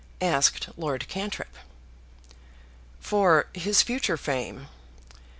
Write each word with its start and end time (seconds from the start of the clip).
asked 0.23 0.67
Lord 0.77 1.07
Cantrip. 1.07 1.55
"For 2.99 3.45
his 3.53 3.83
future 3.83 4.17
fame. 4.17 4.67